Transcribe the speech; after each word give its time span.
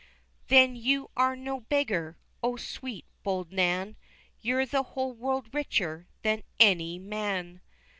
"Then 0.47 0.75
you 0.75 1.11
are 1.15 1.35
no 1.35 1.59
beggar" 1.59 2.17
O 2.41 2.55
sweet, 2.57 3.05
bold 3.21 3.51
Nan! 3.51 3.97
"You're 4.39 4.65
the 4.65 4.81
whole 4.97 5.13
world 5.13 5.53
richer 5.53 6.07
than 6.23 6.41
any 6.59 6.97
man." 6.97 7.61